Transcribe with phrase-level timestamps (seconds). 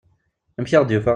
[0.57, 1.09] Amek i aɣ-d-yufa?